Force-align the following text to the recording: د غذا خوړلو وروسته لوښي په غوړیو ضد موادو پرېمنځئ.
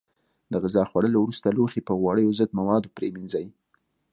د 0.51 0.53
غذا 0.63 0.83
خوړلو 0.89 1.17
وروسته 1.21 1.47
لوښي 1.57 1.81
په 1.87 1.93
غوړیو 1.99 2.35
ضد 2.39 2.51
موادو 2.59 2.93
پرېمنځئ. 2.97 3.45